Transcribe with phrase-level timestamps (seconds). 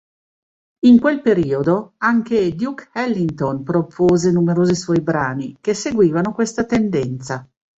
[0.87, 7.47] In quel periodo anche Duke Ellington propose numerosi suoi brani che seguivano questa tendenza.